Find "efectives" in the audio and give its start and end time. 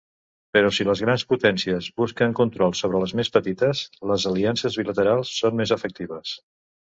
5.79-6.35